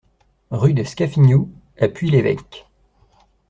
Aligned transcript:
Rue 0.49 0.73
des 0.73 0.83
Scafignous 0.85 1.51
à 1.79 1.87
Puy-l'Évêque 1.87 2.65